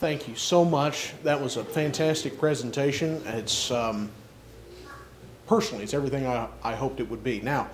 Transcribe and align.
Thank 0.00 0.28
you 0.28 0.34
so 0.34 0.64
much. 0.64 1.12
That 1.24 1.38
was 1.38 1.58
a 1.58 1.62
fantastic 1.62 2.38
presentation. 2.38 3.20
It's 3.26 3.70
um, 3.70 4.10
personally, 5.46 5.84
it's 5.84 5.92
everything 5.92 6.26
I, 6.26 6.48
I 6.62 6.74
hoped 6.74 7.00
it 7.00 7.10
would 7.10 7.22
be. 7.22 7.42
Now, 7.42 7.68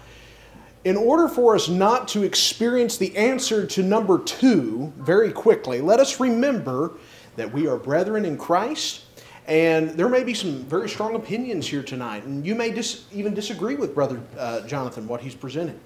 in 0.82 0.96
order 0.96 1.28
for 1.28 1.54
us 1.54 1.68
not 1.68 2.08
to 2.08 2.24
experience 2.24 2.96
the 2.96 3.16
answer 3.16 3.64
to 3.66 3.80
number 3.80 4.18
two 4.18 4.92
very 4.96 5.30
quickly, 5.30 5.80
let 5.80 6.00
us 6.00 6.18
remember 6.18 6.94
that 7.36 7.52
we 7.52 7.68
are 7.68 7.76
brethren 7.76 8.24
in 8.24 8.36
Christ. 8.36 9.04
And 9.46 9.90
there 9.90 10.08
may 10.08 10.24
be 10.24 10.34
some 10.34 10.64
very 10.64 10.88
strong 10.88 11.14
opinions 11.14 11.68
here 11.68 11.84
tonight, 11.84 12.24
and 12.24 12.44
you 12.44 12.56
may 12.56 12.72
dis- 12.72 13.04
even 13.12 13.34
disagree 13.34 13.76
with 13.76 13.94
Brother 13.94 14.20
uh, 14.36 14.66
Jonathan, 14.66 15.06
what 15.06 15.20
he's 15.20 15.36
presented. 15.36 15.78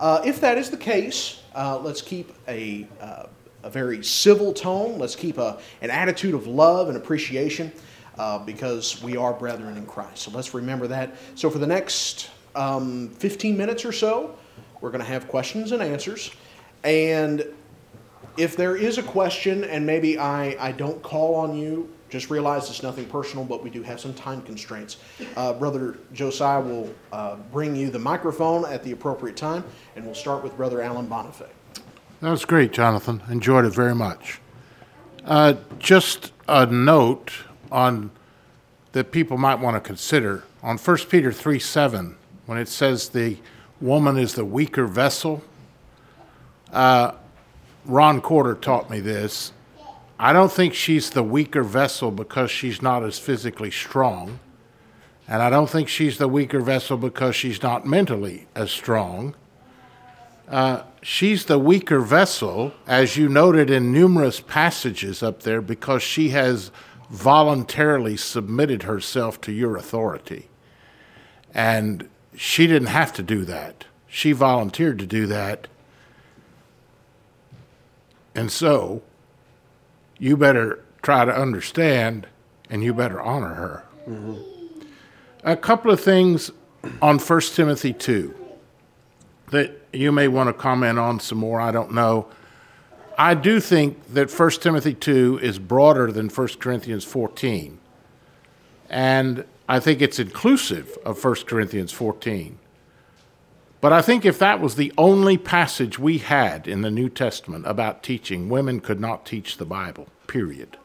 Uh, 0.00 0.22
if 0.24 0.40
that 0.40 0.56
is 0.56 0.70
the 0.70 0.78
case, 0.78 1.42
uh, 1.54 1.78
let's 1.78 2.00
keep 2.00 2.32
a, 2.48 2.88
uh, 3.02 3.26
a 3.64 3.70
very 3.70 4.04
civil 4.04 4.52
tone. 4.52 4.98
Let's 4.98 5.16
keep 5.16 5.38
a, 5.38 5.58
an 5.80 5.90
attitude 5.90 6.34
of 6.34 6.46
love 6.46 6.88
and 6.88 6.96
appreciation 6.96 7.72
uh, 8.18 8.38
because 8.38 9.02
we 9.02 9.16
are 9.16 9.32
brethren 9.32 9.76
in 9.76 9.86
Christ. 9.86 10.22
So 10.22 10.30
let's 10.30 10.54
remember 10.54 10.86
that. 10.88 11.16
So 11.34 11.50
for 11.50 11.58
the 11.58 11.66
next 11.66 12.30
um, 12.54 13.08
15 13.08 13.56
minutes 13.56 13.84
or 13.84 13.92
so, 13.92 14.36
we're 14.80 14.90
going 14.90 15.02
to 15.02 15.10
have 15.10 15.26
questions 15.28 15.72
and 15.72 15.82
answers. 15.82 16.30
And 16.84 17.44
if 18.36 18.56
there 18.56 18.76
is 18.76 18.98
a 18.98 19.02
question 19.02 19.64
and 19.64 19.86
maybe 19.86 20.18
I, 20.18 20.56
I 20.60 20.72
don't 20.72 21.02
call 21.02 21.34
on 21.34 21.56
you, 21.56 21.90
just 22.10 22.30
realize 22.30 22.68
it's 22.68 22.82
nothing 22.82 23.06
personal, 23.06 23.44
but 23.44 23.64
we 23.64 23.70
do 23.70 23.82
have 23.82 23.98
some 23.98 24.14
time 24.14 24.42
constraints. 24.42 24.98
Uh, 25.36 25.54
Brother 25.54 25.98
Josiah 26.12 26.60
will 26.60 26.94
uh, 27.12 27.36
bring 27.50 27.74
you 27.74 27.90
the 27.90 27.98
microphone 27.98 28.64
at 28.66 28.84
the 28.84 28.92
appropriate 28.92 29.36
time, 29.36 29.64
and 29.96 30.04
we'll 30.04 30.14
start 30.14 30.44
with 30.44 30.56
Brother 30.56 30.80
Alan 30.80 31.08
Bonifay. 31.08 31.48
That 32.24 32.30
was 32.30 32.46
great, 32.46 32.72
Jonathan. 32.72 33.22
Enjoyed 33.28 33.66
it 33.66 33.74
very 33.74 33.94
much. 33.94 34.40
Uh, 35.26 35.56
just 35.78 36.32
a 36.48 36.64
note 36.64 37.32
on 37.70 38.12
that 38.92 39.12
people 39.12 39.36
might 39.36 39.56
want 39.56 39.76
to 39.76 39.80
consider 39.80 40.42
on 40.62 40.78
1 40.78 40.96
Peter 41.10 41.30
3 41.30 41.58
7, 41.58 42.16
when 42.46 42.56
it 42.56 42.68
says 42.68 43.10
the 43.10 43.36
woman 43.78 44.16
is 44.16 44.36
the 44.36 44.44
weaker 44.46 44.86
vessel. 44.86 45.42
Uh, 46.72 47.12
Ron 47.84 48.22
Corder 48.22 48.54
taught 48.54 48.88
me 48.88 49.00
this. 49.00 49.52
I 50.18 50.32
don't 50.32 50.50
think 50.50 50.72
she's 50.72 51.10
the 51.10 51.22
weaker 51.22 51.62
vessel 51.62 52.10
because 52.10 52.50
she's 52.50 52.80
not 52.80 53.04
as 53.04 53.18
physically 53.18 53.70
strong. 53.70 54.40
And 55.28 55.42
I 55.42 55.50
don't 55.50 55.68
think 55.68 55.90
she's 55.90 56.16
the 56.16 56.28
weaker 56.28 56.60
vessel 56.60 56.96
because 56.96 57.36
she's 57.36 57.62
not 57.62 57.84
mentally 57.86 58.46
as 58.54 58.70
strong. 58.70 59.34
Uh, 60.48 60.84
she's 61.04 61.44
the 61.44 61.58
weaker 61.58 62.00
vessel, 62.00 62.72
as 62.86 63.16
you 63.16 63.28
noted 63.28 63.68
in 63.68 63.92
numerous 63.92 64.40
passages 64.40 65.22
up 65.22 65.42
there, 65.42 65.60
because 65.60 66.02
she 66.02 66.30
has 66.30 66.72
voluntarily 67.10 68.16
submitted 68.16 68.84
herself 68.84 69.38
to 69.42 69.52
your 69.52 69.76
authority. 69.76 70.48
And 71.52 72.08
she 72.34 72.66
didn't 72.66 72.88
have 72.88 73.12
to 73.12 73.22
do 73.22 73.44
that. 73.44 73.84
She 74.08 74.32
volunteered 74.32 74.98
to 74.98 75.06
do 75.06 75.26
that. 75.26 75.68
And 78.34 78.50
so, 78.50 79.02
you 80.18 80.38
better 80.38 80.82
try 81.02 81.26
to 81.26 81.36
understand 81.36 82.26
and 82.70 82.82
you 82.82 82.94
better 82.94 83.20
honor 83.20 83.54
her. 83.54 83.84
Mm-hmm. 84.08 84.40
A 85.44 85.56
couple 85.56 85.90
of 85.90 86.00
things 86.00 86.50
on 87.02 87.18
1 87.18 87.40
Timothy 87.40 87.92
2 87.92 88.43
that 89.50 89.72
you 89.92 90.12
may 90.12 90.28
want 90.28 90.48
to 90.48 90.52
comment 90.52 90.98
on 90.98 91.20
some 91.20 91.38
more. 91.38 91.60
I 91.60 91.70
don't 91.70 91.92
know. 91.92 92.28
I 93.16 93.34
do 93.34 93.60
think 93.60 94.14
that 94.14 94.30
1 94.30 94.50
Timothy 94.50 94.94
2 94.94 95.38
is 95.42 95.58
broader 95.58 96.10
than 96.10 96.28
1 96.28 96.48
Corinthians 96.58 97.04
14. 97.04 97.78
And 98.90 99.44
I 99.68 99.80
think 99.80 100.02
it's 100.02 100.18
inclusive 100.18 100.96
of 101.04 101.22
1 101.22 101.34
Corinthians 101.46 101.92
14. 101.92 102.58
But 103.80 103.92
I 103.92 104.02
think 104.02 104.24
if 104.24 104.38
that 104.38 104.60
was 104.60 104.76
the 104.76 104.92
only 104.96 105.36
passage 105.36 105.98
we 105.98 106.18
had 106.18 106.66
in 106.66 106.80
the 106.80 106.90
New 106.90 107.08
Testament 107.08 107.66
about 107.66 108.02
teaching, 108.02 108.48
women 108.48 108.80
could 108.80 108.98
not 108.98 109.26
teach 109.26 109.58
the 109.58 109.66
Bible, 109.66 110.08
period. 110.26 110.78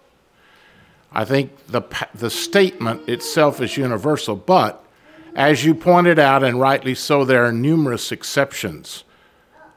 I 1.11 1.25
think 1.25 1.67
the, 1.67 1.81
the 2.13 2.29
statement 2.29 3.07
itself 3.07 3.61
is 3.61 3.77
universal, 3.77 4.35
but 4.35 4.83
as 5.35 5.65
you 5.65 5.75
pointed 5.75 6.19
out, 6.19 6.43
and 6.43 6.59
rightly 6.59 6.95
so, 6.95 7.25
there 7.25 7.45
are 7.45 7.51
numerous 7.51 8.11
exceptions 8.11 9.03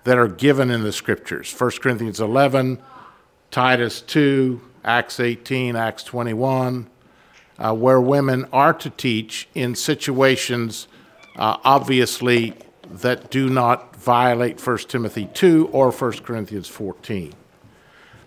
that 0.05 0.19
are 0.19 0.29
given 0.29 0.71
in 0.71 0.83
the 0.83 0.93
scriptures 0.93 1.53
1 1.53 1.71
Corinthians 1.81 2.21
11, 2.21 2.79
Titus 3.51 4.01
2, 4.03 4.61
Acts 4.85 5.21
18, 5.21 5.77
Acts 5.77 6.05
21, 6.05 6.89
uh, 7.59 7.75
where 7.75 8.01
women 8.01 8.47
are 8.53 8.73
to 8.75 8.91
teach 8.91 9.49
in 9.55 9.75
situations, 9.75 10.89
uh, 11.37 11.57
obviously, 11.65 12.55
that 12.91 13.31
do 13.31 13.49
not 13.49 13.95
violate 13.97 14.65
1 14.65 14.79
Timothy 14.89 15.29
2 15.33 15.69
or 15.73 15.91
1 15.91 16.13
Corinthians 16.19 16.69
14. 16.69 17.33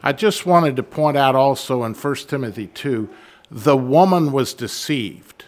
I 0.01 0.13
just 0.13 0.45
wanted 0.45 0.75
to 0.75 0.83
point 0.83 1.17
out 1.17 1.35
also 1.35 1.83
in 1.83 1.93
1 1.93 2.15
Timothy 2.27 2.67
2 2.67 3.09
the 3.51 3.77
woman 3.77 4.31
was 4.31 4.53
deceived. 4.53 5.44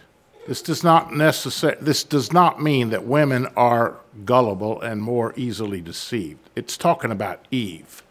This 0.48 0.62
does 0.62 0.82
not 0.82 1.10
necessar- 1.10 1.78
this 1.78 2.02
does 2.02 2.32
not 2.32 2.60
mean 2.60 2.88
that 2.88 3.04
women 3.04 3.48
are 3.54 3.98
gullible 4.24 4.80
and 4.80 5.02
more 5.02 5.34
easily 5.36 5.82
deceived. 5.82 6.48
It's 6.56 6.78
talking 6.78 7.10
about 7.10 7.44
Eve. 7.50 8.02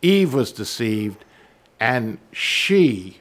Eve 0.00 0.32
was 0.32 0.52
deceived, 0.52 1.22
and 1.78 2.16
she 2.32 3.20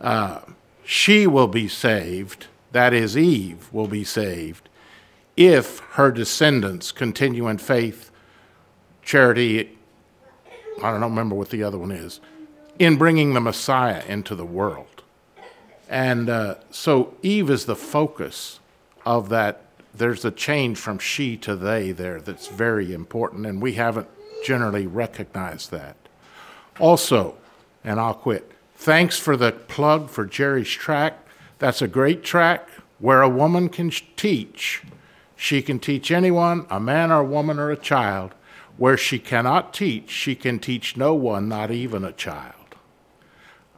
uh, 0.00 0.40
she 0.84 1.26
will 1.26 1.48
be 1.48 1.66
saved. 1.66 2.46
That 2.70 2.94
is, 2.94 3.18
Eve 3.18 3.68
will 3.72 3.88
be 3.88 4.04
saved 4.04 4.68
if 5.36 5.80
her 5.92 6.12
descendants 6.12 6.92
continue 6.92 7.48
in 7.48 7.58
faith, 7.58 8.10
charity, 9.02 9.76
I 10.82 10.92
don't 10.92 11.02
remember 11.02 11.34
what 11.34 11.50
the 11.50 11.62
other 11.64 11.78
one 11.78 11.90
is, 11.90 12.20
in 12.78 12.96
bringing 12.96 13.34
the 13.34 13.40
Messiah 13.40 14.04
into 14.06 14.34
the 14.34 14.44
world. 14.44 14.99
And 15.90 16.30
uh, 16.30 16.54
so 16.70 17.14
Eve 17.20 17.50
is 17.50 17.66
the 17.66 17.76
focus 17.76 18.60
of 19.04 19.28
that. 19.28 19.64
There's 19.92 20.24
a 20.24 20.30
change 20.30 20.78
from 20.78 20.98
she 20.98 21.36
to 21.38 21.54
they 21.54 21.92
there 21.92 22.20
that's 22.20 22.46
very 22.46 22.94
important, 22.94 23.44
and 23.44 23.60
we 23.60 23.74
haven't 23.74 24.08
generally 24.46 24.86
recognized 24.86 25.70
that. 25.72 25.96
Also, 26.78 27.36
and 27.84 28.00
I'll 28.00 28.14
quit, 28.14 28.50
thanks 28.76 29.18
for 29.18 29.36
the 29.36 29.52
plug 29.52 30.08
for 30.08 30.24
Jerry's 30.24 30.70
track. 30.70 31.18
That's 31.58 31.82
a 31.82 31.88
great 31.88 32.22
track 32.22 32.68
where 32.98 33.20
a 33.20 33.28
woman 33.28 33.68
can 33.68 33.90
teach 33.90 34.82
she 35.40 35.62
can 35.62 35.78
teach 35.78 36.10
anyone, 36.10 36.66
a 36.68 36.78
man 36.78 37.10
or 37.10 37.20
a 37.20 37.24
woman 37.24 37.58
or 37.58 37.70
a 37.70 37.76
child. 37.76 38.34
Where 38.76 38.98
she 38.98 39.18
cannot 39.18 39.72
teach, 39.72 40.10
she 40.10 40.34
can 40.34 40.58
teach 40.58 40.98
no 40.98 41.14
one, 41.14 41.48
not 41.48 41.70
even 41.70 42.04
a 42.04 42.12
child. 42.12 42.59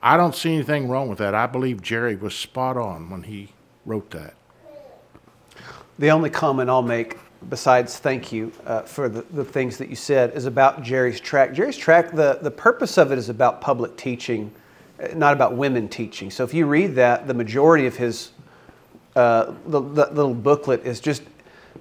I 0.03 0.17
don't 0.17 0.35
see 0.35 0.55
anything 0.55 0.89
wrong 0.89 1.09
with 1.09 1.19
that. 1.19 1.35
I 1.35 1.47
believe 1.47 1.81
Jerry 1.81 2.17
was 2.17 2.35
spot 2.35 2.77
on 2.77 3.09
when 3.09 3.23
he 3.23 3.51
wrote 3.87 4.11
that. 4.11 4.35
The 5.99 6.11
only 6.11 6.31
comment 6.31 6.69
I'll 6.69 6.83
make, 6.83 7.19
besides 7.49 7.99
thank 7.99 8.33
you 8.33 8.53
uh, 8.67 8.83
for 8.83 9.09
the, 9.09 9.23
the 9.31 9.45
things 9.45 9.79
that 9.79 9.89
you 9.89 9.97
said, 9.97 10.35
is 10.35 10.47
about 10.47 10.83
Jerry's 10.83 11.21
track. 11.21 11.53
Jerry's 11.53 11.77
track, 11.77 12.11
the, 12.11 12.39
the 12.43 12.51
purpose 12.51 12.99
of 12.99 13.13
it 13.13 13.19
is 13.19 13.29
about 13.29 13.61
public 13.61 13.97
teaching, 13.97 14.51
uh, 15.01 15.09
not 15.15 15.35
about 15.35 15.57
women 15.57 15.89
teaching. 15.89 16.31
So 16.31 16.43
if 16.43 16.53
you 16.53 16.67
read 16.67 16.97
that, 16.97 17.29
the 17.29 17.35
majority 17.35 17.87
of 17.87 17.97
his 17.97 18.33
uh, 19.15 19.53
the, 19.67 19.81
the 19.81 20.07
little 20.07 20.35
booklet 20.35 20.87
is 20.87 20.99
just 20.99 21.23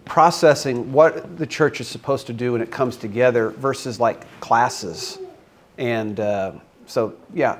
processing 0.05 0.91
what 0.91 1.37
the 1.37 1.45
church 1.45 1.79
is 1.79 1.87
supposed 1.87 2.27
to 2.27 2.33
do 2.33 2.53
when 2.53 2.61
it 2.61 2.71
comes 2.71 2.97
together 2.97 3.51
versus 3.51 3.99
like 3.99 4.25
classes. 4.41 5.17
And 5.77 6.19
uh, 6.19 6.53
so, 6.87 7.15
yeah, 7.33 7.59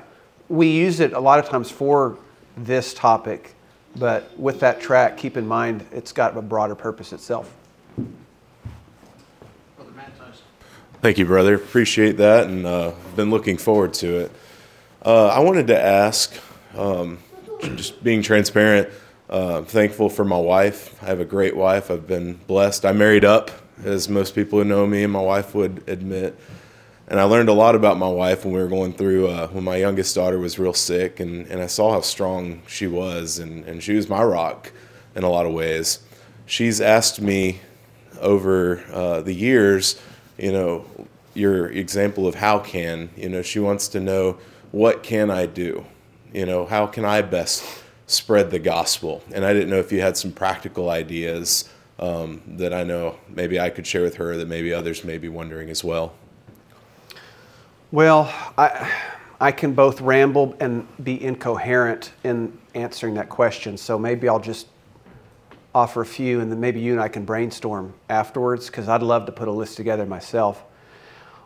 we 0.52 0.68
use 0.68 1.00
it 1.00 1.14
a 1.14 1.18
lot 1.18 1.38
of 1.38 1.48
times 1.48 1.70
for 1.70 2.18
this 2.58 2.92
topic, 2.92 3.54
but 3.96 4.38
with 4.38 4.60
that 4.60 4.82
track, 4.82 5.16
keep 5.16 5.38
in 5.38 5.46
mind 5.46 5.86
it's 5.90 6.12
got 6.12 6.36
a 6.36 6.42
broader 6.42 6.74
purpose 6.74 7.14
itself. 7.14 7.50
Thank 11.00 11.18
you, 11.18 11.24
brother. 11.24 11.54
Appreciate 11.54 12.18
that, 12.18 12.46
and 12.46 12.66
uh, 12.66 12.92
been 13.16 13.30
looking 13.30 13.56
forward 13.56 13.94
to 13.94 14.18
it. 14.18 14.32
Uh, 15.04 15.28
I 15.28 15.40
wanted 15.40 15.66
to 15.68 15.82
ask, 15.82 16.32
um, 16.76 17.18
just 17.74 18.04
being 18.04 18.22
transparent, 18.22 18.88
uh, 19.30 19.62
thankful 19.62 20.10
for 20.10 20.24
my 20.24 20.38
wife. 20.38 21.02
I 21.02 21.06
have 21.06 21.18
a 21.18 21.24
great 21.24 21.56
wife. 21.56 21.90
I've 21.90 22.06
been 22.06 22.34
blessed. 22.46 22.84
I 22.84 22.92
married 22.92 23.24
up, 23.24 23.50
as 23.84 24.08
most 24.08 24.34
people 24.34 24.58
who 24.58 24.64
know 24.66 24.86
me 24.86 25.02
and 25.02 25.12
my 25.12 25.20
wife 25.22 25.54
would 25.54 25.82
admit. 25.88 26.38
And 27.12 27.20
I 27.20 27.24
learned 27.24 27.50
a 27.50 27.52
lot 27.52 27.74
about 27.74 27.98
my 27.98 28.08
wife 28.08 28.42
when 28.42 28.54
we 28.54 28.60
were 28.60 28.68
going 28.68 28.94
through, 28.94 29.28
uh, 29.28 29.48
when 29.48 29.64
my 29.64 29.76
youngest 29.76 30.14
daughter 30.14 30.38
was 30.38 30.58
real 30.58 30.72
sick, 30.72 31.20
and, 31.20 31.46
and 31.48 31.60
I 31.60 31.66
saw 31.66 31.92
how 31.92 32.00
strong 32.00 32.62
she 32.66 32.86
was, 32.86 33.38
and, 33.38 33.66
and 33.66 33.82
she 33.82 33.92
was 33.92 34.08
my 34.08 34.24
rock 34.24 34.72
in 35.14 35.22
a 35.22 35.28
lot 35.28 35.44
of 35.44 35.52
ways. 35.52 35.98
She's 36.46 36.80
asked 36.80 37.20
me 37.20 37.60
over 38.18 38.82
uh, 38.90 39.20
the 39.20 39.34
years, 39.34 40.00
you 40.38 40.52
know, 40.52 40.86
your 41.34 41.68
example 41.68 42.26
of 42.26 42.36
how 42.36 42.60
can, 42.60 43.10
you 43.14 43.28
know, 43.28 43.42
she 43.42 43.58
wants 43.58 43.88
to 43.88 44.00
know 44.00 44.38
what 44.70 45.02
can 45.02 45.30
I 45.30 45.44
do? 45.44 45.84
You 46.32 46.46
know, 46.46 46.64
how 46.64 46.86
can 46.86 47.04
I 47.04 47.20
best 47.20 47.62
spread 48.06 48.50
the 48.50 48.58
gospel? 48.58 49.22
And 49.34 49.44
I 49.44 49.52
didn't 49.52 49.68
know 49.68 49.80
if 49.80 49.92
you 49.92 50.00
had 50.00 50.16
some 50.16 50.32
practical 50.32 50.88
ideas 50.88 51.68
um, 51.98 52.40
that 52.56 52.72
I 52.72 52.84
know 52.84 53.18
maybe 53.28 53.60
I 53.60 53.68
could 53.68 53.86
share 53.86 54.00
with 54.00 54.14
her 54.14 54.38
that 54.38 54.48
maybe 54.48 54.72
others 54.72 55.04
may 55.04 55.18
be 55.18 55.28
wondering 55.28 55.68
as 55.68 55.84
well. 55.84 56.14
Well, 57.92 58.32
I, 58.56 58.90
I 59.38 59.52
can 59.52 59.74
both 59.74 60.00
ramble 60.00 60.56
and 60.60 60.88
be 61.04 61.22
incoherent 61.22 62.10
in 62.24 62.58
answering 62.74 63.12
that 63.16 63.28
question. 63.28 63.76
So 63.76 63.98
maybe 63.98 64.30
I'll 64.30 64.40
just 64.40 64.68
offer 65.74 66.00
a 66.00 66.06
few 66.06 66.40
and 66.40 66.50
then 66.50 66.58
maybe 66.58 66.80
you 66.80 66.92
and 66.92 67.02
I 67.02 67.08
can 67.08 67.26
brainstorm 67.26 67.92
afterwards 68.08 68.68
because 68.68 68.88
I'd 68.88 69.02
love 69.02 69.26
to 69.26 69.32
put 69.32 69.46
a 69.46 69.52
list 69.52 69.76
together 69.76 70.06
myself. 70.06 70.64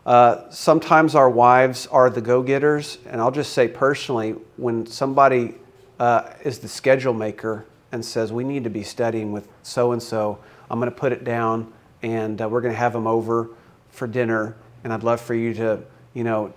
Uh, 0.05 0.49
sometimes 0.49 1.15
our 1.15 1.29
wives 1.29 1.85
are 1.87 2.09
the 2.09 2.21
go 2.21 2.41
getters, 2.41 2.97
and 3.07 3.19
I'll 3.19 3.29
just 3.29 3.51
say 3.51 3.67
personally, 3.67 4.31
when 4.55 4.85
somebody 4.85 5.55
uh, 5.99 6.31
is 6.45 6.59
the 6.59 6.69
schedule 6.69 7.13
maker 7.13 7.65
and 7.91 8.05
says, 8.05 8.31
We 8.31 8.45
need 8.45 8.63
to 8.63 8.69
be 8.69 8.83
studying 8.83 9.33
with 9.33 9.49
so 9.63 9.91
and 9.91 10.01
so, 10.01 10.39
I'm 10.71 10.79
going 10.79 10.89
to 10.89 10.97
put 10.97 11.11
it 11.11 11.25
down 11.25 11.73
and 12.03 12.41
uh, 12.41 12.47
we're 12.47 12.61
going 12.61 12.73
to 12.73 12.79
have 12.79 12.93
them 12.93 13.05
over 13.05 13.49
for 13.89 14.07
dinner, 14.07 14.55
and 14.85 14.93
I'd 14.93 15.03
love 15.03 15.19
for 15.19 15.33
you 15.33 15.53
to, 15.55 15.83
you 16.17 16.23
know, 16.23 16.51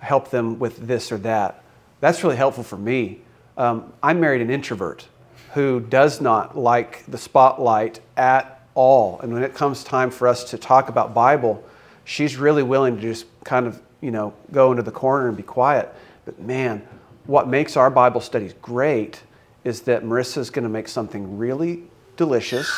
help 0.00 0.28
them 0.28 0.58
with 0.58 0.86
this 0.86 1.10
or 1.10 1.16
that. 1.16 1.64
That's 2.00 2.22
really 2.22 2.36
helpful 2.36 2.62
for 2.62 2.76
me. 2.76 3.22
Um, 3.56 3.90
I 4.02 4.12
married 4.12 4.42
an 4.42 4.50
introvert 4.50 5.08
who 5.54 5.80
does 5.80 6.20
not 6.20 6.58
like 6.58 7.06
the 7.06 7.16
spotlight 7.16 8.00
at 8.18 8.68
all. 8.74 9.18
And 9.20 9.32
when 9.32 9.42
it 9.42 9.54
comes 9.54 9.82
time 9.82 10.10
for 10.10 10.28
us 10.28 10.44
to 10.50 10.58
talk 10.58 10.90
about 10.90 11.14
Bible, 11.14 11.64
she's 12.04 12.36
really 12.36 12.62
willing 12.62 12.96
to 12.96 13.00
just 13.00 13.24
kind 13.44 13.66
of, 13.66 13.80
you 14.02 14.10
know, 14.10 14.34
go 14.52 14.72
into 14.72 14.82
the 14.82 14.92
corner 14.92 15.28
and 15.28 15.36
be 15.38 15.42
quiet. 15.42 15.90
But 16.26 16.38
man, 16.38 16.86
what 17.24 17.48
makes 17.48 17.78
our 17.78 17.88
Bible 17.88 18.20
studies 18.20 18.54
great 18.60 19.22
is 19.64 19.80
that 19.82 20.04
Marissa's 20.04 20.50
going 20.50 20.64
to 20.64 20.68
make 20.68 20.86
something 20.86 21.38
really 21.38 21.84
delicious 22.18 22.70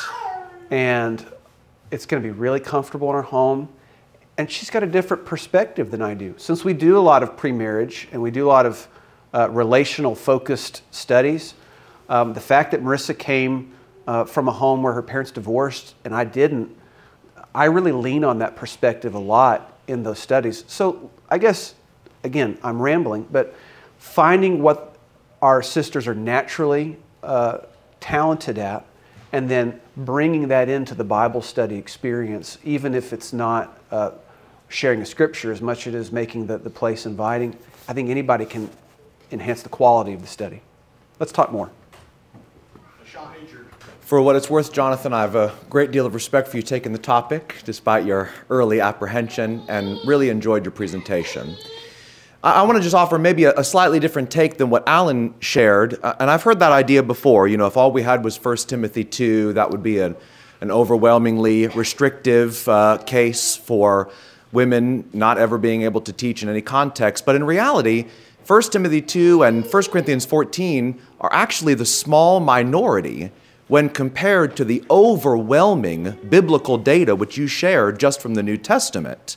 and 0.70 1.26
it's 1.90 2.06
going 2.06 2.22
to 2.22 2.28
be 2.28 2.32
really 2.32 2.60
comfortable 2.60 3.10
in 3.10 3.16
our 3.16 3.22
home. 3.22 3.68
And 4.40 4.50
she's 4.50 4.70
got 4.70 4.82
a 4.82 4.86
different 4.86 5.26
perspective 5.26 5.90
than 5.90 6.00
I 6.00 6.14
do. 6.14 6.34
Since 6.38 6.64
we 6.64 6.72
do 6.72 6.96
a 6.96 6.98
lot 6.98 7.22
of 7.22 7.36
pre 7.36 7.52
marriage 7.52 8.08
and 8.10 8.22
we 8.22 8.30
do 8.30 8.46
a 8.46 8.48
lot 8.48 8.64
of 8.64 8.88
uh, 9.34 9.50
relational 9.50 10.14
focused 10.14 10.80
studies, 10.90 11.52
um, 12.08 12.32
the 12.32 12.40
fact 12.40 12.70
that 12.70 12.82
Marissa 12.82 13.18
came 13.18 13.74
uh, 14.06 14.24
from 14.24 14.48
a 14.48 14.50
home 14.50 14.82
where 14.82 14.94
her 14.94 15.02
parents 15.02 15.30
divorced 15.30 15.94
and 16.06 16.14
I 16.14 16.24
didn't 16.24 16.74
I 17.54 17.66
really 17.66 17.92
lean 17.92 18.24
on 18.24 18.38
that 18.38 18.56
perspective 18.56 19.14
a 19.14 19.18
lot 19.18 19.76
in 19.88 20.04
those 20.04 20.18
studies. 20.18 20.64
So 20.66 21.10
I 21.28 21.36
guess, 21.36 21.74
again, 22.24 22.56
I'm 22.62 22.80
rambling, 22.80 23.26
but 23.30 23.54
finding 23.98 24.62
what 24.62 24.96
our 25.42 25.62
sisters 25.62 26.08
are 26.08 26.14
naturally 26.14 26.96
uh, 27.22 27.58
talented 28.00 28.56
at 28.56 28.86
and 29.32 29.50
then 29.50 29.82
bringing 29.98 30.48
that 30.48 30.70
into 30.70 30.94
the 30.94 31.04
Bible 31.04 31.42
study 31.42 31.76
experience, 31.76 32.56
even 32.64 32.94
if 32.94 33.12
it's 33.12 33.34
not 33.34 33.78
uh, 33.90 34.12
sharing 34.70 35.02
a 35.02 35.06
scripture 35.06 35.52
as 35.52 35.60
much 35.60 35.86
as 35.86 35.94
it 35.94 35.98
is 35.98 36.12
making 36.12 36.46
the, 36.46 36.56
the 36.56 36.70
place 36.70 37.04
inviting, 37.04 37.56
I 37.88 37.92
think 37.92 38.08
anybody 38.08 38.46
can 38.46 38.70
enhance 39.30 39.62
the 39.62 39.68
quality 39.68 40.14
of 40.14 40.22
the 40.22 40.28
study. 40.28 40.62
Let's 41.18 41.32
talk 41.32 41.52
more. 41.52 41.70
For 44.00 44.20
what 44.20 44.34
it's 44.34 44.50
worth, 44.50 44.72
Jonathan, 44.72 45.12
I 45.12 45.20
have 45.20 45.36
a 45.36 45.54
great 45.68 45.92
deal 45.92 46.04
of 46.04 46.14
respect 46.14 46.48
for 46.48 46.56
you 46.56 46.64
taking 46.64 46.92
the 46.92 46.98
topic, 46.98 47.56
despite 47.64 48.04
your 48.04 48.30
early 48.48 48.80
apprehension, 48.80 49.62
and 49.68 50.00
really 50.04 50.30
enjoyed 50.30 50.64
your 50.64 50.72
presentation. 50.72 51.56
I, 52.42 52.62
want 52.62 52.76
to 52.76 52.82
just 52.82 52.94
offer 52.94 53.18
maybe 53.18 53.44
a, 53.44 53.52
a, 53.56 53.62
slightly 53.62 54.00
different 54.00 54.30
take 54.30 54.56
than 54.56 54.70
what 54.70 54.88
Alan 54.88 55.34
shared, 55.40 56.00
uh, 56.02 56.14
and 56.18 56.30
I've 56.30 56.42
heard 56.42 56.58
that 56.60 56.72
idea 56.72 57.02
before. 57.02 57.46
You 57.46 57.56
know, 57.56 57.66
if 57.66 57.76
all 57.76 57.92
we 57.92 58.02
had 58.02 58.24
was 58.24 58.42
1 58.42 58.56
Timothy 58.56 59.04
2, 59.04 59.52
that 59.52 59.70
would 59.70 59.82
be 59.82 59.98
an, 59.98 60.16
an 60.60 60.70
overwhelmingly 60.70 61.68
restrictive 61.68 62.66
uh, 62.66 62.98
case 63.06 63.56
for 63.56 64.10
women 64.52 65.08
not 65.12 65.38
ever 65.38 65.58
being 65.58 65.82
able 65.82 66.00
to 66.02 66.12
teach 66.12 66.42
in 66.42 66.48
any 66.48 66.62
context. 66.62 67.24
But 67.24 67.36
in 67.36 67.44
reality, 67.44 68.06
1 68.46 68.62
Timothy 68.62 69.02
2 69.02 69.42
and 69.42 69.64
1 69.64 69.82
Corinthians 69.84 70.24
14 70.24 71.00
are 71.20 71.32
actually 71.32 71.74
the 71.74 71.86
small 71.86 72.40
minority 72.40 73.30
when 73.68 73.88
compared 73.88 74.56
to 74.56 74.64
the 74.64 74.82
overwhelming 74.90 76.18
biblical 76.28 76.76
data 76.76 77.14
which 77.14 77.36
you 77.36 77.46
shared 77.46 78.00
just 78.00 78.20
from 78.20 78.34
the 78.34 78.42
New 78.42 78.56
Testament 78.56 79.36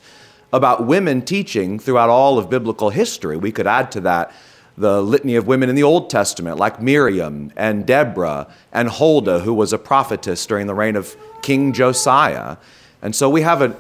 about 0.52 0.88
women 0.88 1.22
teaching 1.22 1.78
throughout 1.78 2.10
all 2.10 2.38
of 2.38 2.50
biblical 2.50 2.90
history. 2.90 3.38
We 3.38 3.52
could 3.52 3.68
add 3.68 3.92
to 3.92 4.02
that 4.02 4.32
the 4.76 5.02
litany 5.02 5.36
of 5.36 5.46
women 5.46 5.70
in 5.70 5.76
the 5.76 5.84
Old 5.84 6.10
Testament, 6.10 6.58
like 6.58 6.82
Miriam 6.82 7.52
and 7.56 7.86
Deborah 7.86 8.52
and 8.72 8.90
Huldah, 8.90 9.42
who 9.42 9.54
was 9.54 9.72
a 9.74 9.78
prophetess 9.78 10.46
during 10.46 10.66
the 10.66 10.74
reign 10.74 10.96
of 10.96 11.16
King 11.44 11.74
Josiah. 11.74 12.58
And 13.02 13.16
so 13.16 13.30
we 13.30 13.42
have 13.42 13.62
an 13.62 13.76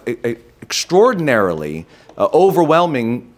extraordinarily 0.64 1.86
uh, 2.18 2.30
overwhelming 2.34 3.32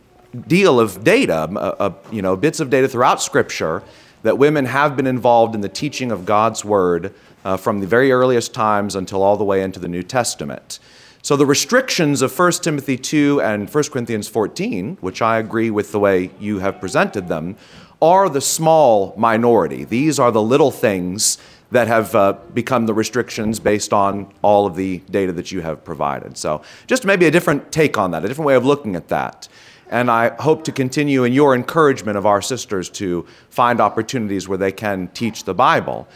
deal 0.47 0.79
of 0.79 1.03
data, 1.03 1.33
uh, 1.33 1.75
uh, 1.79 1.93
you 2.11 2.21
know, 2.21 2.35
bits 2.35 2.59
of 2.59 2.69
data 2.69 2.87
throughout 2.87 3.21
Scripture 3.21 3.81
that 4.21 4.37
women 4.37 4.65
have 4.65 4.95
been 4.95 5.07
involved 5.07 5.55
in 5.55 5.61
the 5.61 5.69
teaching 5.69 6.11
of 6.11 6.25
God's 6.25 6.63
Word 6.63 7.13
uh, 7.43 7.57
from 7.57 7.79
the 7.79 7.87
very 7.87 8.11
earliest 8.11 8.53
times 8.53 8.95
until 8.95 9.23
all 9.23 9.37
the 9.37 9.43
way 9.43 9.63
into 9.63 9.79
the 9.79 9.87
New 9.87 10.03
Testament. 10.03 10.79
So 11.23 11.35
the 11.35 11.45
restrictions 11.47 12.21
of 12.21 12.37
1 12.37 12.51
Timothy 12.61 12.97
2 12.97 13.41
and 13.41 13.73
1 13.73 13.83
Corinthians 13.85 14.27
14, 14.27 14.97
which 15.01 15.23
I 15.23 15.39
agree 15.39 15.71
with 15.71 15.91
the 15.91 15.99
way 15.99 16.29
you 16.39 16.59
have 16.59 16.79
presented 16.79 17.27
them, 17.27 17.55
are 18.01 18.29
the 18.29 18.41
small 18.41 19.15
minority. 19.17 19.83
These 19.83 20.19
are 20.19 20.31
the 20.31 20.41
little 20.41 20.69
things 20.69 21.39
that 21.75 21.87
have 21.87 22.15
uh, 22.15 22.33
become 22.53 22.85
the 22.85 22.93
restrictions 22.93 23.59
based 23.59 23.91
on 23.91 24.33
all 24.41 24.65
of 24.65 24.75
the 24.75 24.99
data 25.09 25.33
that 25.33 25.51
you 25.51 25.59
have 25.59 25.83
provided. 25.83 26.37
So, 26.37 26.61
just 26.87 27.03
maybe 27.05 27.25
a 27.25 27.31
different 27.31 27.71
take 27.71 27.97
on 27.97 28.11
that, 28.11 28.23
a 28.23 28.27
different 28.29 28.47
way 28.47 28.55
of 28.55 28.65
looking 28.65 28.95
at 28.95 29.09
that. 29.09 29.49
And 29.89 30.09
I 30.09 30.29
hope 30.41 30.63
to 30.63 30.71
continue 30.71 31.25
in 31.25 31.33
your 31.33 31.53
encouragement 31.53 32.17
of 32.17 32.25
our 32.25 32.41
sisters 32.41 32.89
to 32.91 33.25
find 33.49 33.79
opportunities 33.81 34.47
where 34.47 34.57
they 34.57 34.71
can 34.71 35.09
teach 35.09 35.43
the 35.43 35.53
Bible. 35.53 36.07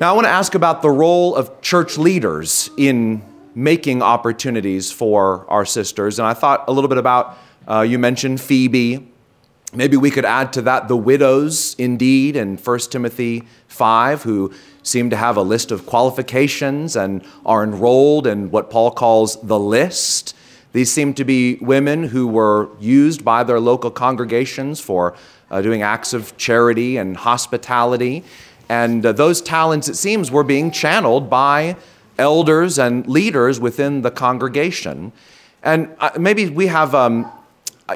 Now, 0.00 0.10
I 0.10 0.12
want 0.14 0.26
to 0.26 0.30
ask 0.30 0.54
about 0.54 0.80
the 0.80 0.90
role 0.90 1.34
of 1.34 1.60
church 1.60 1.98
leaders 1.98 2.70
in 2.78 3.22
making 3.54 4.00
opportunities 4.00 4.90
for 4.90 5.44
our 5.48 5.64
sisters. 5.64 6.18
And 6.18 6.26
I 6.26 6.34
thought 6.34 6.64
a 6.66 6.72
little 6.72 6.88
bit 6.88 6.98
about, 6.98 7.36
uh, 7.68 7.80
you 7.80 7.98
mentioned 7.98 8.40
Phoebe. 8.40 9.10
Maybe 9.76 9.96
we 9.96 10.12
could 10.12 10.24
add 10.24 10.52
to 10.52 10.62
that 10.62 10.86
the 10.86 10.96
widows, 10.96 11.74
indeed, 11.78 12.36
in 12.36 12.56
1 12.58 12.78
Timothy 12.90 13.42
5, 13.66 14.22
who 14.22 14.52
seem 14.84 15.10
to 15.10 15.16
have 15.16 15.36
a 15.36 15.42
list 15.42 15.72
of 15.72 15.84
qualifications 15.84 16.94
and 16.94 17.24
are 17.44 17.64
enrolled 17.64 18.28
in 18.28 18.52
what 18.52 18.70
Paul 18.70 18.92
calls 18.92 19.40
the 19.42 19.58
list. 19.58 20.36
These 20.72 20.92
seem 20.92 21.12
to 21.14 21.24
be 21.24 21.56
women 21.56 22.04
who 22.04 22.28
were 22.28 22.68
used 22.78 23.24
by 23.24 23.42
their 23.42 23.58
local 23.58 23.90
congregations 23.90 24.80
for 24.80 25.16
uh, 25.50 25.60
doing 25.60 25.82
acts 25.82 26.12
of 26.12 26.36
charity 26.36 26.96
and 26.96 27.16
hospitality. 27.16 28.22
And 28.68 29.04
uh, 29.04 29.12
those 29.12 29.40
talents, 29.40 29.88
it 29.88 29.96
seems, 29.96 30.30
were 30.30 30.44
being 30.44 30.70
channeled 30.70 31.28
by 31.28 31.76
elders 32.16 32.78
and 32.78 33.06
leaders 33.08 33.58
within 33.58 34.02
the 34.02 34.10
congregation. 34.10 35.12
And 35.64 35.94
uh, 35.98 36.10
maybe 36.18 36.48
we 36.48 36.68
have, 36.68 36.94
um, 36.94 37.30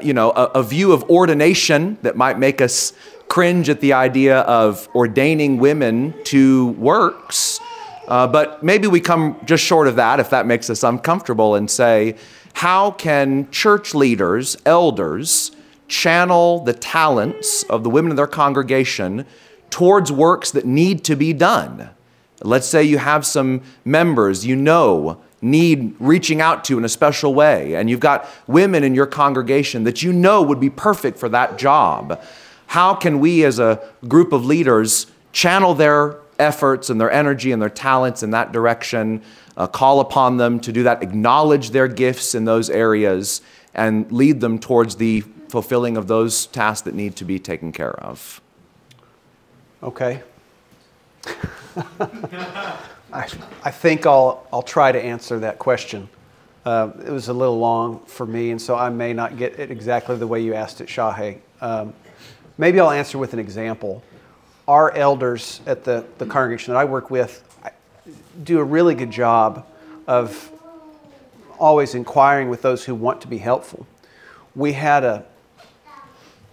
you 0.03 0.13
know, 0.13 0.31
a, 0.31 0.45
a 0.55 0.63
view 0.63 0.91
of 0.91 1.03
ordination 1.09 1.97
that 2.01 2.15
might 2.15 2.37
make 2.37 2.61
us 2.61 2.93
cringe 3.27 3.69
at 3.69 3.79
the 3.79 3.93
idea 3.93 4.39
of 4.41 4.87
ordaining 4.95 5.57
women 5.57 6.13
to 6.25 6.69
works. 6.69 7.59
Uh, 8.07 8.27
but 8.27 8.63
maybe 8.63 8.87
we 8.87 8.99
come 8.99 9.39
just 9.45 9.63
short 9.63 9.87
of 9.87 9.95
that 9.95 10.19
if 10.19 10.31
that 10.31 10.45
makes 10.45 10.69
us 10.69 10.83
uncomfortable 10.83 11.55
and 11.55 11.69
say, 11.69 12.15
how 12.53 12.91
can 12.91 13.49
church 13.51 13.93
leaders, 13.93 14.57
elders, 14.65 15.51
channel 15.87 16.63
the 16.63 16.73
talents 16.73 17.63
of 17.63 17.83
the 17.83 17.89
women 17.89 18.11
in 18.11 18.15
their 18.15 18.27
congregation 18.27 19.25
towards 19.69 20.11
works 20.11 20.51
that 20.51 20.65
need 20.65 21.03
to 21.03 21.15
be 21.15 21.33
done? 21.33 21.89
Let's 22.41 22.67
say 22.67 22.83
you 22.83 22.97
have 22.97 23.25
some 23.25 23.61
members 23.85 24.45
you 24.45 24.55
know 24.55 25.21
need 25.41 25.95
reaching 25.99 26.41
out 26.41 26.63
to 26.65 26.77
in 26.77 26.85
a 26.85 26.89
special 26.89 27.33
way, 27.33 27.75
and 27.75 27.89
you've 27.89 27.99
got 27.99 28.27
women 28.47 28.83
in 28.83 28.93
your 28.93 29.05
congregation 29.05 29.83
that 29.83 30.03
you 30.03 30.11
know 30.11 30.41
would 30.41 30.59
be 30.59 30.69
perfect 30.69 31.17
for 31.17 31.29
that 31.29 31.57
job. 31.57 32.21
How 32.67 32.93
can 32.93 33.19
we, 33.19 33.43
as 33.45 33.59
a 33.59 33.81
group 34.07 34.31
of 34.31 34.45
leaders, 34.45 35.07
channel 35.31 35.73
their 35.73 36.17
efforts 36.37 36.89
and 36.89 36.99
their 36.99 37.11
energy 37.11 37.51
and 37.51 37.61
their 37.61 37.69
talents 37.69 38.23
in 38.23 38.31
that 38.31 38.51
direction 38.51 39.21
uh, 39.57 39.67
call 39.67 39.99
upon 39.99 40.37
them 40.37 40.59
to 40.61 40.71
do 40.71 40.83
that, 40.83 41.03
acknowledge 41.03 41.71
their 41.71 41.87
gifts 41.87 42.33
in 42.33 42.45
those 42.45 42.69
areas, 42.69 43.41
and 43.73 44.09
lead 44.11 44.39
them 44.39 44.57
towards 44.57 44.95
the 44.95 45.21
fulfilling 45.49 45.97
of 45.97 46.07
those 46.07 46.45
tasks 46.47 46.83
that 46.83 46.95
need 46.95 47.15
to 47.17 47.25
be 47.25 47.39
taken 47.39 47.71
care 47.71 47.99
of. 47.99 48.41
Okay. 49.83 50.23
I, 53.11 53.27
I 53.63 53.71
think 53.71 54.05
I'll, 54.05 54.45
I'll 54.53 54.61
try 54.61 54.91
to 54.91 55.01
answer 55.01 55.39
that 55.39 55.57
question. 55.57 56.09
Uh, 56.65 56.91
it 57.05 57.11
was 57.11 57.27
a 57.27 57.33
little 57.33 57.57
long 57.57 57.99
for 58.05 58.25
me, 58.25 58.51
and 58.51 58.61
so 58.61 58.75
I 58.75 58.89
may 58.89 59.13
not 59.13 59.37
get 59.37 59.59
it 59.59 59.71
exactly 59.71 60.15
the 60.15 60.27
way 60.27 60.41
you 60.41 60.53
asked 60.53 60.81
it, 60.81 60.87
Shahe. 60.87 61.39
Um, 61.61 61.93
maybe 62.57 62.79
I'll 62.79 62.91
answer 62.91 63.17
with 63.17 63.33
an 63.33 63.39
example. 63.39 64.03
Our 64.67 64.91
elders 64.91 65.61
at 65.65 65.83
the, 65.83 66.05
the 66.19 66.25
congregation 66.25 66.73
that 66.73 66.79
I 66.79 66.85
work 66.85 67.09
with 67.09 67.43
do 68.43 68.59
a 68.59 68.63
really 68.63 68.93
good 68.93 69.11
job 69.11 69.65
of 70.05 70.51
always 71.57 71.95
inquiring 71.95 72.49
with 72.49 72.61
those 72.61 72.85
who 72.85 72.93
want 72.93 73.21
to 73.21 73.27
be 73.27 73.39
helpful. 73.39 73.87
We 74.55 74.73
had 74.73 75.03
a, 75.03 75.25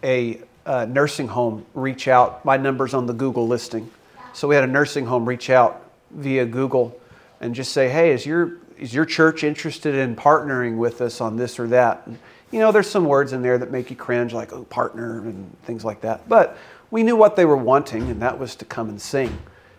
a, 0.03 0.41
a 0.65 0.87
nursing 0.87 1.29
home 1.29 1.67
reach 1.75 2.09
out, 2.09 2.45
my 2.45 2.57
number's 2.57 2.95
on 2.95 3.07
the 3.07 3.13
Google 3.13 3.47
listing. 3.47 3.91
So 4.33 4.49
we 4.49 4.55
had 4.55 4.65
a 4.65 4.69
nursing 4.69 5.05
home 5.05 5.27
reach 5.27 5.51
out 5.51 5.86
via 6.11 6.47
Google 6.47 6.99
and 7.41 7.55
just 7.55 7.73
say, 7.73 7.89
hey, 7.89 8.13
is 8.13 8.25
your, 8.25 8.55
is 8.79 8.95
your 8.95 9.05
church 9.05 9.45
interested 9.45 9.95
in 9.95 10.17
partnering 10.17 10.77
with 10.77 11.01
us 11.01 11.21
on 11.21 11.37
this 11.37 11.59
or 11.59 11.67
that? 11.69 12.07
And, 12.07 12.19
you 12.51 12.61
know, 12.61 12.73
there's 12.73 12.89
some 12.89 13.05
words 13.05 13.33
in 13.33 13.43
there 13.43 13.59
that 13.59 13.71
make 13.71 13.91
you 13.91 13.97
cringe, 13.97 14.33
like, 14.33 14.53
oh, 14.53 14.65
partner, 14.65 15.21
and 15.21 15.55
things 15.65 15.85
like 15.85 16.01
that. 16.03 16.29
But 16.29 16.57
we 16.91 17.03
knew 17.03 17.17
what 17.17 17.37
they 17.37 17.45
were 17.45 17.57
wanting, 17.57 18.11
and 18.11 18.23
that 18.23 18.39
was 18.39 18.55
to 18.57 18.65
come 18.65 18.89
and 18.89 19.01
sing. 19.01 19.39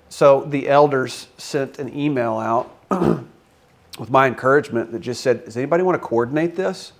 So 0.10 0.41
the 0.41 0.67
elders 0.69 1.27
sent 1.38 1.79
an 1.79 1.98
email 1.98 2.38
out 2.38 2.75
with 4.00 4.10
my 4.10 4.27
encouragement 4.27 4.91
that 4.91 5.00
just 5.00 5.22
said, 5.22 5.46
Does 5.46 5.57
anybody 5.57 5.84
want 5.84 6.01
to 6.01 6.05
coordinate 6.05 6.55
this? 6.55 6.93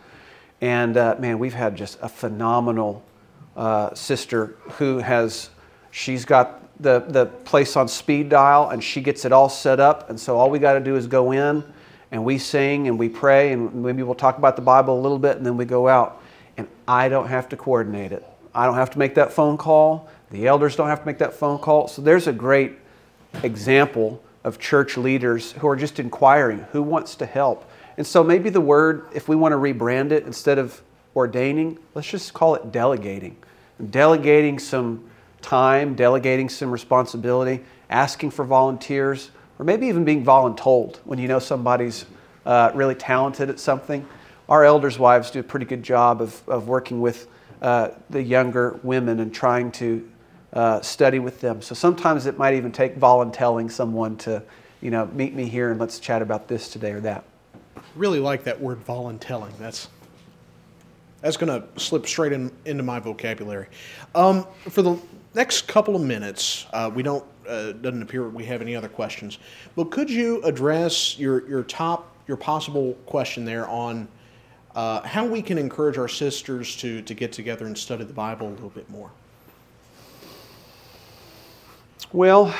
And 0.62 0.98
uh, 0.98 1.16
man, 1.20 1.40
we've 1.40 1.54
had 1.54 1.76
just 1.76 1.98
a 2.02 2.10
phenomenal 2.10 3.04
uh, 3.56 3.94
sister 3.94 4.56
who 4.74 5.00
has, 5.00 5.50
she's 5.92 6.26
got 6.26 6.64
the, 6.80 7.00
the 7.00 7.26
place 7.26 7.76
on 7.76 7.88
speed 7.88 8.30
dial 8.30 8.70
and 8.70 8.84
she 8.84 9.02
gets 9.02 9.26
it 9.26 9.32
all 9.32 9.50
set 9.50 9.80
up. 9.80 10.10
And 10.10 10.20
so 10.20 10.38
all 10.38 10.50
we 10.50 10.60
got 10.60 10.74
to 10.74 10.80
do 10.80 10.96
is 10.96 11.08
go 11.08 11.32
in 11.32 11.64
and 12.12 12.24
we 12.24 12.38
sing 12.38 12.88
and 12.88 12.98
we 12.98 13.10
pray 13.10 13.52
and 13.52 13.74
maybe 13.76 14.04
we'll 14.04 14.16
talk 14.16 14.38
about 14.38 14.56
the 14.56 14.62
Bible 14.62 15.00
a 15.00 15.02
little 15.02 15.20
bit 15.20 15.38
and 15.38 15.46
then 15.46 15.58
we 15.58 15.66
go 15.66 15.88
out. 15.88 16.22
And 16.56 16.68
I 16.88 17.10
don't 17.10 17.28
have 17.28 17.50
to 17.50 17.58
coordinate 17.58 18.12
it. 18.12 18.26
I 18.54 18.66
don't 18.66 18.76
have 18.76 18.92
to 18.92 19.00
make 19.00 19.16
that 19.16 19.32
phone 19.32 19.58
call. 19.58 20.10
The 20.32 20.48
elders 20.48 20.76
don't 20.76 20.90
have 20.90 21.02
to 21.02 21.06
make 21.06 21.20
that 21.20 21.34
phone 21.34 21.60
call. 21.60 21.88
So 21.88 22.02
there's 22.02 22.28
a 22.28 22.34
great 22.34 22.74
example 23.44 24.22
of 24.44 24.60
church 24.60 24.98
leaders 24.98 25.52
who 25.54 25.68
are 25.68 25.76
just 25.76 26.00
inquiring 26.00 26.60
who 26.72 26.82
wants 26.82 27.16
to 27.16 27.26
help. 27.26 27.70
And 27.98 28.06
so 28.06 28.24
maybe 28.24 28.50
the 28.50 28.62
word, 28.62 29.08
if 29.14 29.28
we 29.28 29.36
want 29.36 29.52
to 29.52 29.58
rebrand 29.58 30.12
it 30.12 30.26
instead 30.26 30.58
of 30.58 30.82
ordaining, 31.16 31.80
let's 31.96 32.10
just 32.10 32.34
call 32.34 32.56
it 32.56 32.72
delegating. 32.72 33.38
Delegating 33.90 34.60
some 34.60 35.10
time, 35.42 35.96
delegating 35.96 36.50
some 36.50 36.72
responsibility, 36.72 37.64
asking 37.90 38.32
for 38.32 38.46
volunteers, 38.46 39.32
or 39.60 39.66
maybe 39.66 39.88
even 39.88 40.06
being 40.06 40.24
voluntold 40.26 40.98
when 41.06 41.20
you 41.20 41.28
know 41.28 41.40
somebody's 41.40 42.06
uh, 42.46 42.72
really 42.74 42.96
talented 42.96 43.50
at 43.50 43.60
something. 43.60 44.08
Our 44.50 44.64
elders' 44.64 44.98
wives 44.98 45.32
do 45.32 45.40
a 45.40 45.44
pretty 45.44 45.66
good 45.66 45.84
job 45.84 46.22
of, 46.22 46.42
of 46.48 46.68
working 46.68 47.02
with 47.02 47.28
uh, 47.62 47.90
the 48.10 48.22
younger 48.22 48.80
women 48.84 49.20
and 49.20 49.34
trying 49.34 49.72
to 49.74 50.10
uh, 50.54 50.82
study 50.82 51.20
with 51.20 51.42
them. 51.42 51.62
So 51.62 51.76
sometimes 51.76 52.26
it 52.26 52.38
might 52.38 52.54
even 52.56 52.72
take 52.72 52.98
voluntelling 52.98 53.70
someone 53.70 54.16
to, 54.18 54.42
you 54.82 54.92
know, 54.92 55.08
meet 55.08 55.34
me 55.34 55.48
here 55.48 55.72
and 55.72 55.80
let's 55.80 56.00
chat 56.00 56.22
about 56.22 56.48
this 56.48 56.70
today 56.70 56.92
or 56.92 57.02
that. 57.02 57.24
Really 57.96 58.20
like 58.20 58.44
that 58.46 58.60
word 58.60 58.84
voluntelling. 58.86 59.58
That's 59.58 59.90
that's 61.22 61.36
going 61.36 61.62
to 61.62 61.80
slip 61.80 62.06
straight 62.06 62.32
in, 62.32 62.52
into 62.66 62.84
my 62.84 63.00
vocabulary. 63.00 63.68
Um, 64.14 64.46
for 64.70 64.84
the 64.84 64.98
next 65.38 65.68
couple 65.68 65.96
of 65.96 66.02
minutes, 66.02 66.66
uh, 66.74 66.92
we 66.94 67.04
don't 67.04 67.24
uh, 67.48 67.72
doesn't 67.74 68.02
appear 68.02 68.28
we 68.28 68.44
have 68.46 68.62
any 68.62 68.76
other 68.76 68.90
questions. 68.90 69.38
But 69.76 69.92
could 69.92 70.10
you 70.10 70.42
address 70.44 71.18
your 71.18 71.48
your 71.48 71.64
top 71.64 72.12
your 72.28 72.38
possible 72.38 72.94
question 73.06 73.46
there 73.46 73.68
on 73.68 74.08
uh, 74.76 75.02
how 75.02 75.26
we 75.26 75.42
can 75.42 75.58
encourage 75.58 75.98
our 75.98 76.08
sisters 76.08 76.76
to 76.78 77.02
to 77.04 77.14
get 77.14 77.32
together 77.32 77.68
and 77.68 77.78
study 77.78 78.04
the 78.04 78.14
Bible 78.14 78.48
a 78.48 78.50
little 78.50 78.70
bit 78.70 78.90
more? 78.90 79.12
Well, 82.12 82.54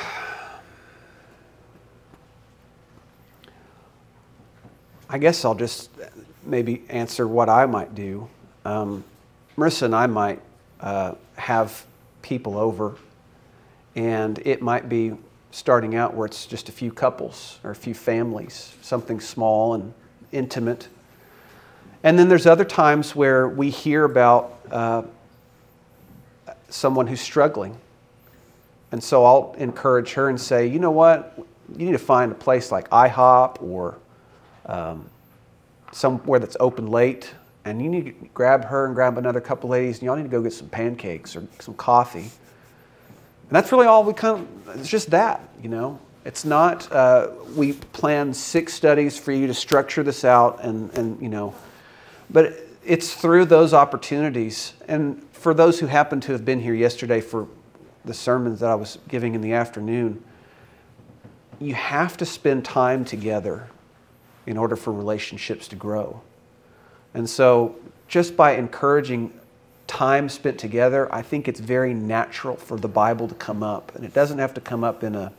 I 5.10 5.18
guess 5.18 5.44
I'll 5.44 5.54
just 5.54 5.90
maybe 6.44 6.84
answer 6.88 7.26
what 7.26 7.48
I 7.48 7.66
might 7.66 7.94
do. 7.94 8.28
Um, 8.64 9.04
Marissa 9.56 9.82
and 9.82 9.94
I 9.94 10.06
might 10.06 10.40
uh, 10.80 11.14
have 11.36 11.84
people 12.22 12.56
over, 12.56 12.96
and 13.94 14.38
it 14.40 14.62
might 14.62 14.88
be 14.88 15.12
starting 15.50 15.94
out 15.94 16.14
where 16.14 16.26
it's 16.26 16.46
just 16.46 16.68
a 16.68 16.72
few 16.72 16.92
couples 16.92 17.58
or 17.64 17.70
a 17.70 17.76
few 17.76 17.94
families, 17.94 18.76
something 18.82 19.20
small 19.20 19.74
and 19.74 19.94
intimate. 20.30 20.88
And 22.02 22.18
then 22.18 22.28
there's 22.28 22.46
other 22.46 22.64
times 22.64 23.16
where 23.16 23.48
we 23.48 23.70
hear 23.70 24.04
about 24.04 24.60
uh, 24.70 25.02
someone 26.68 27.06
who's 27.06 27.20
struggling 27.20 27.78
and 28.90 29.02
so 29.02 29.24
I'll 29.24 29.54
encourage 29.58 30.14
her 30.14 30.28
and 30.28 30.40
say, 30.40 30.66
you 30.66 30.78
know 30.78 30.90
what? 30.90 31.34
You 31.76 31.86
need 31.86 31.92
to 31.92 31.98
find 31.98 32.32
a 32.32 32.34
place 32.34 32.72
like 32.72 32.88
IHOP 32.90 33.62
or 33.62 33.98
um, 34.66 35.08
somewhere 35.92 36.38
that's 36.38 36.56
open 36.58 36.86
late. 36.86 37.30
And 37.68 37.82
you 37.82 37.90
need 37.90 38.06
to 38.06 38.12
grab 38.32 38.64
her 38.64 38.86
and 38.86 38.94
grab 38.94 39.18
another 39.18 39.40
couple 39.40 39.68
ladies, 39.70 39.98
and 39.98 40.06
y'all 40.06 40.16
need 40.16 40.22
to 40.22 40.28
go 40.28 40.42
get 40.42 40.52
some 40.52 40.68
pancakes 40.68 41.36
or 41.36 41.46
some 41.60 41.74
coffee. 41.74 42.20
And 42.20 43.50
that's 43.50 43.70
really 43.72 43.86
all 43.86 44.04
we 44.04 44.14
come, 44.14 44.48
it's 44.74 44.88
just 44.88 45.10
that, 45.10 45.46
you 45.62 45.68
know. 45.68 45.98
It's 46.24 46.44
not, 46.44 46.90
uh, 46.92 47.30
we 47.54 47.72
plan 47.72 48.34
six 48.34 48.74
studies 48.74 49.18
for 49.18 49.32
you 49.32 49.46
to 49.46 49.54
structure 49.54 50.02
this 50.02 50.24
out, 50.24 50.62
and, 50.62 50.92
and 50.94 51.20
you 51.22 51.28
know, 51.28 51.54
but 52.30 52.58
it's 52.84 53.14
through 53.14 53.46
those 53.46 53.74
opportunities. 53.74 54.74
And 54.88 55.22
for 55.32 55.54
those 55.54 55.78
who 55.78 55.86
happen 55.86 56.20
to 56.22 56.32
have 56.32 56.44
been 56.44 56.60
here 56.60 56.74
yesterday 56.74 57.20
for 57.20 57.46
the 58.04 58.14
sermons 58.14 58.60
that 58.60 58.70
I 58.70 58.74
was 58.74 58.98
giving 59.08 59.34
in 59.34 59.40
the 59.40 59.52
afternoon, 59.52 60.22
you 61.60 61.74
have 61.74 62.16
to 62.18 62.26
spend 62.26 62.64
time 62.64 63.04
together 63.04 63.68
in 64.46 64.56
order 64.56 64.76
for 64.76 64.92
relationships 64.92 65.68
to 65.68 65.76
grow. 65.76 66.22
And 67.14 67.28
so, 67.28 67.76
just 68.06 68.36
by 68.36 68.52
encouraging 68.52 69.32
time 69.86 70.28
spent 70.28 70.58
together, 70.58 71.12
I 71.12 71.22
think 71.22 71.48
it's 71.48 71.60
very 71.60 71.94
natural 71.94 72.56
for 72.56 72.78
the 72.78 72.88
Bible 72.88 73.26
to 73.28 73.34
come 73.34 73.62
up. 73.62 73.94
And 73.94 74.04
it 74.04 74.14
doesn't 74.14 74.38
have 74.38 74.54
to 74.54 74.60
come 74.60 74.84
up 74.84 75.02
in 75.02 75.14
a, 75.14 75.32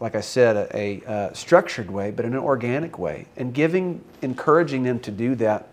like 0.00 0.14
I 0.14 0.20
said, 0.20 0.56
a, 0.56 0.76
a 0.76 1.10
uh, 1.10 1.32
structured 1.32 1.90
way, 1.90 2.10
but 2.10 2.24
in 2.24 2.32
an 2.32 2.40
organic 2.40 2.98
way. 2.98 3.26
And 3.36 3.54
giving, 3.54 4.02
encouraging 4.22 4.82
them 4.82 5.00
to 5.00 5.10
do 5.10 5.34
that. 5.36 5.68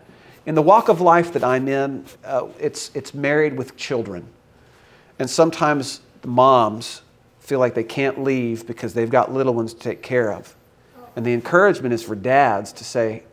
In 0.45 0.55
the 0.55 0.61
walk 0.61 0.89
of 0.89 1.01
life 1.01 1.33
that 1.33 1.43
I'm 1.43 1.67
in, 1.67 2.05
uh, 2.23 2.47
it's, 2.59 2.91
it's 2.95 3.13
married 3.13 3.57
with 3.57 3.75
children. 3.77 4.27
And 5.19 5.29
sometimes 5.29 6.01
the 6.21 6.27
moms 6.27 7.01
feel 7.39 7.59
like 7.59 7.73
they 7.73 7.83
can't 7.83 8.23
leave 8.23 8.65
because 8.65 8.93
they've 8.93 9.09
got 9.09 9.33
little 9.33 9.53
ones 9.53 9.73
to 9.73 9.79
take 9.79 10.01
care 10.01 10.31
of. 10.31 10.55
And 11.15 11.25
the 11.25 11.33
encouragement 11.33 11.93
is 11.93 12.01
for 12.01 12.15
dads 12.15 12.71
to 12.73 12.83
say, 12.83 13.23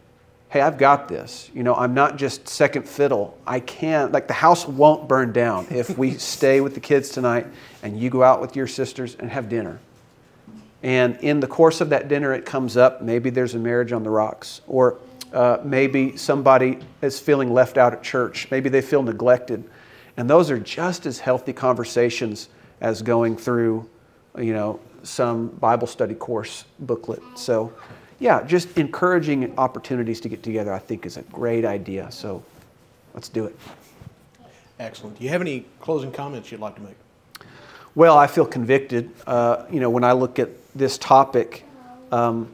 hey, 0.50 0.60
I've 0.60 0.78
got 0.78 1.08
this. 1.08 1.50
You 1.54 1.62
know, 1.62 1.74
I'm 1.74 1.94
not 1.94 2.16
just 2.16 2.48
second 2.48 2.88
fiddle. 2.88 3.36
I 3.46 3.60
can't, 3.60 4.12
like, 4.12 4.28
the 4.28 4.34
house 4.34 4.66
won't 4.66 5.06
burn 5.06 5.32
down 5.32 5.66
if 5.70 5.98
we 5.98 6.12
stay 6.18 6.60
with 6.60 6.74
the 6.74 6.80
kids 6.80 7.10
tonight 7.10 7.46
and 7.82 7.98
you 7.98 8.10
go 8.10 8.22
out 8.22 8.40
with 8.40 8.56
your 8.56 8.66
sisters 8.66 9.16
and 9.18 9.30
have 9.30 9.48
dinner. 9.48 9.78
And 10.82 11.16
in 11.18 11.40
the 11.40 11.46
course 11.46 11.80
of 11.80 11.90
that 11.90 12.08
dinner, 12.08 12.32
it 12.32 12.46
comes 12.46 12.76
up 12.76 13.02
maybe 13.02 13.30
there's 13.30 13.54
a 13.54 13.58
marriage 13.58 13.92
on 13.92 14.04
the 14.04 14.10
rocks, 14.10 14.60
or 14.66 14.98
uh, 15.32 15.58
maybe 15.64 16.16
somebody 16.16 16.78
is 17.02 17.20
feeling 17.20 17.52
left 17.52 17.76
out 17.76 17.92
at 17.92 18.02
church. 18.02 18.48
Maybe 18.50 18.68
they 18.68 18.80
feel 18.80 19.02
neglected. 19.02 19.64
And 20.16 20.30
those 20.30 20.50
are 20.50 20.58
just 20.58 21.04
as 21.04 21.18
healthy 21.18 21.52
conversations 21.52 22.48
as 22.80 23.02
going 23.02 23.36
through, 23.36 23.88
you 24.38 24.52
know, 24.52 24.80
some 25.02 25.48
Bible 25.48 25.86
study 25.86 26.14
course 26.14 26.64
booklet. 26.78 27.22
So, 27.36 27.72
yeah, 28.20 28.42
just 28.42 28.76
encouraging 28.78 29.56
opportunities 29.58 30.20
to 30.20 30.28
get 30.28 30.42
together, 30.42 30.72
I 30.72 30.78
think, 30.78 31.06
is 31.06 31.16
a 31.16 31.22
great 31.22 31.64
idea. 31.64 32.10
So, 32.10 32.42
let's 33.14 33.28
do 33.28 33.46
it. 33.46 33.58
Excellent. 34.80 35.18
Do 35.18 35.24
you 35.24 35.30
have 35.30 35.40
any 35.40 35.66
closing 35.80 36.12
comments 36.12 36.52
you'd 36.52 36.60
like 36.60 36.76
to 36.76 36.82
make? 36.82 36.96
Well, 37.94 38.16
I 38.16 38.26
feel 38.26 38.46
convicted. 38.46 39.10
Uh, 39.26 39.64
you 39.70 39.80
know, 39.80 39.90
when 39.90 40.04
I 40.04 40.12
look 40.12 40.38
at 40.38 40.50
this 40.74 40.98
topic, 40.98 41.64
um, 42.12 42.48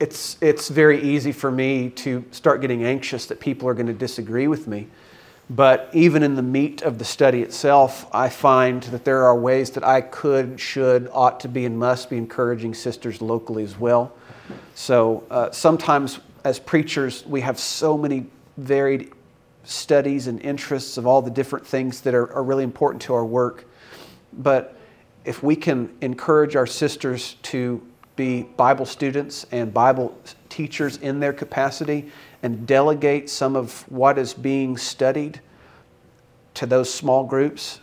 it's 0.00 0.36
it's 0.40 0.68
very 0.68 1.00
easy 1.00 1.30
for 1.30 1.50
me 1.50 1.90
to 1.90 2.24
start 2.32 2.60
getting 2.60 2.82
anxious 2.84 3.26
that 3.26 3.38
people 3.38 3.68
are 3.68 3.74
going 3.74 3.86
to 3.86 3.92
disagree 3.92 4.48
with 4.48 4.66
me. 4.66 4.88
But 5.54 5.90
even 5.92 6.22
in 6.22 6.34
the 6.34 6.42
meat 6.42 6.80
of 6.80 6.98
the 6.98 7.04
study 7.04 7.42
itself, 7.42 8.06
I 8.10 8.30
find 8.30 8.82
that 8.84 9.04
there 9.04 9.24
are 9.24 9.36
ways 9.36 9.70
that 9.72 9.84
I 9.84 10.00
could, 10.00 10.58
should, 10.58 11.10
ought 11.12 11.40
to 11.40 11.48
be, 11.48 11.66
and 11.66 11.78
must 11.78 12.08
be 12.08 12.16
encouraging 12.16 12.72
sisters 12.72 13.20
locally 13.20 13.62
as 13.62 13.78
well. 13.78 14.14
So 14.74 15.24
uh, 15.30 15.50
sometimes 15.50 16.20
as 16.44 16.58
preachers, 16.58 17.26
we 17.26 17.42
have 17.42 17.58
so 17.58 17.98
many 17.98 18.28
varied 18.56 19.12
studies 19.64 20.26
and 20.26 20.40
interests 20.40 20.96
of 20.96 21.06
all 21.06 21.20
the 21.20 21.30
different 21.30 21.66
things 21.66 22.00
that 22.00 22.14
are, 22.14 22.32
are 22.32 22.42
really 22.42 22.64
important 22.64 23.02
to 23.02 23.14
our 23.14 23.24
work. 23.24 23.66
But 24.32 24.74
if 25.26 25.42
we 25.42 25.54
can 25.54 25.94
encourage 26.00 26.56
our 26.56 26.66
sisters 26.66 27.36
to 27.42 27.86
be 28.16 28.44
Bible 28.56 28.86
students 28.86 29.44
and 29.52 29.72
Bible 29.72 30.16
teachers 30.48 30.96
in 30.96 31.20
their 31.20 31.32
capacity 31.34 32.10
and 32.42 32.66
delegate 32.66 33.30
some 33.30 33.54
of 33.54 33.82
what 33.90 34.18
is 34.18 34.34
being 34.34 34.76
studied 34.76 35.40
to 36.54 36.66
those 36.66 36.92
small 36.92 37.24
groups, 37.24 37.80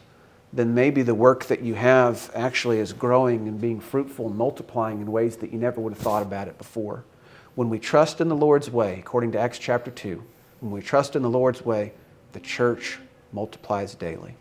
then 0.52 0.74
maybe 0.74 1.02
the 1.02 1.16
work 1.16 1.46
that 1.46 1.62
you 1.62 1.76
have 1.76 2.32
actually 2.34 2.80
is 2.80 2.92
growing 2.92 3.48
and 3.48 3.62
being 3.62 3.80
fruitful 3.80 4.28
and 4.28 4.36
multiplying 4.36 5.02
in 5.02 5.12
ways 5.12 5.38
that 5.38 5.54
you 5.54 5.60
never 5.60 5.80
would 5.80 5.94
have 5.94 6.02
thought 6.02 6.24
about 6.24 6.48
it 6.48 6.58
before. 6.58 7.04
When 7.56 7.70
we 7.70 7.80
trust 7.80 8.22
in 8.22 8.30
the 8.30 8.36
Lord's 8.36 8.70
way, 8.70 9.00
according 9.00 9.32
to 9.34 9.40
Acts 9.40 9.60
chapter 9.60 9.92
2, 9.92 10.24
when 10.60 10.72
we 10.72 10.82
trust 10.82 11.16
in 11.16 11.22
the 11.22 11.30
Lord's 11.30 11.64
way, 11.64 11.94
the 12.34 12.40
church 12.40 13.00
multiplies 13.32 13.96
daily. 13.96 14.36